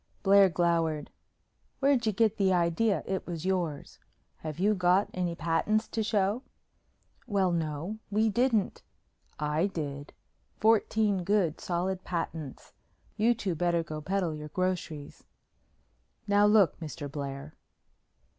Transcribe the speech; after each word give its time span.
Blair 0.23 0.49
glowered. 0.49 1.11
"Where'd 1.79 2.07
you 2.07 2.11
get 2.11 2.37
the 2.37 2.51
idea 2.51 3.03
it 3.05 3.27
was 3.27 3.45
yours? 3.45 3.99
Have 4.37 4.57
you 4.57 4.73
got 4.73 5.11
any 5.13 5.35
patents 5.35 5.87
to 5.89 6.01
show?" 6.01 6.41
"Well, 7.27 7.51
no. 7.51 7.99
We 8.09 8.27
didn't" 8.27 8.81
"I 9.59 9.67
did! 9.67 10.13
Fourteen 10.59 11.23
good 11.23 11.61
solid 11.61 12.03
patents. 12.03 12.73
You 13.15 13.35
two 13.35 13.53
better 13.53 13.83
go 13.83 14.01
peddle 14.01 14.33
your 14.33 14.47
groceries." 14.49 15.23
"Now 16.27 16.47
look, 16.47 16.79
Mr. 16.79 17.07
Blair." 17.11 17.53